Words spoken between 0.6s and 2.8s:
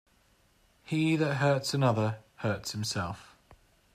He that hurts another, hurts